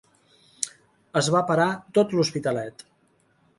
Es 1.21 1.29
va 1.35 1.43
parar 1.51 1.69
tot 1.99 2.17
l'Hospitalet. 2.19 2.85